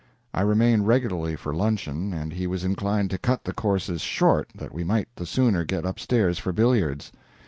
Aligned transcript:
I 0.33 0.41
remained 0.41 0.87
regularly 0.87 1.35
for 1.35 1.53
luncheon, 1.53 2.11
and 2.11 2.33
he 2.33 2.47
was 2.47 2.63
inclined 2.63 3.11
to 3.11 3.19
cut 3.19 3.43
the 3.43 3.53
courses 3.53 4.01
short 4.01 4.49
that 4.55 4.73
we 4.73 4.83
might 4.83 5.09
the 5.15 5.27
sooner 5.27 5.63
get 5.63 5.85
up 5.85 5.99
stairs 5.99 6.39
for 6.39 6.51
billiards. 6.51 7.11